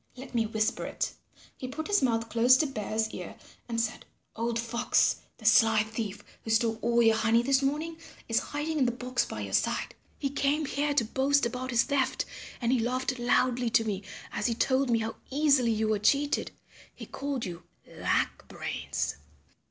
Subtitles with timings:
[0.15, 1.13] Let me whisper it."
[1.55, 3.35] He put his mouth close to Bear's ear
[3.69, 4.03] and said,
[4.35, 8.85] "Old Fox, the sly thief who stole all your honey this morning is hiding in
[8.87, 9.93] the box by your side.
[10.17, 12.25] He came here to boast about his theft
[12.59, 14.01] and he laughed loudly to me
[14.31, 16.49] as he told me how easily you were cheated.
[16.95, 19.17] He called you Lack Brains."